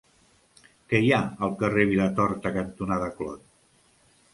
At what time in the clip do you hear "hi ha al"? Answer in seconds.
1.03-1.53